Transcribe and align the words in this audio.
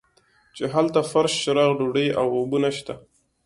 چې 0.55 0.63
هلته 0.73 0.99
فرش 1.11 1.33
چراغ 1.43 1.71
ډوډۍ 1.77 2.07
او 2.19 2.27
اوبه 2.37 2.57
نشته. 2.65 2.93